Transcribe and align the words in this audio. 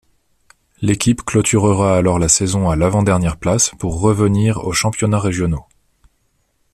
L’équipe 0.81 1.21
clôturera 1.21 1.95
alors 1.95 2.17
la 2.17 2.27
saison 2.27 2.71
à 2.71 2.75
l’avant-dernière 2.75 3.37
place, 3.37 3.69
pour 3.77 4.01
revenir 4.01 4.65
aux 4.65 4.73
championnats 4.73 5.19
régionaux. 5.19 5.65